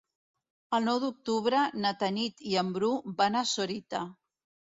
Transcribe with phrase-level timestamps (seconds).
[0.77, 4.03] El nou d'octubre na Tanit i en Bru van a Sorita.